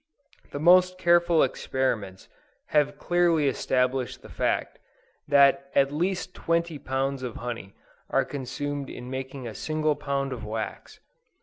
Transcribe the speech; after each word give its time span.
The 0.49 0.57
most 0.59 0.97
careful 0.97 1.43
experiments 1.43 2.27
have 2.69 2.97
clearly 2.97 3.47
established 3.47 4.23
the 4.23 4.29
fact, 4.29 4.79
that 5.27 5.69
at 5.75 5.91
least 5.91 6.33
twenty 6.33 6.79
pounds 6.79 7.21
of 7.21 7.35
honey 7.35 7.75
are 8.09 8.25
consumed 8.25 8.89
in 8.89 9.11
making 9.11 9.47
a 9.47 9.53
single 9.53 9.95
pound 9.95 10.33
of 10.33 10.43
wax. 10.43 11.01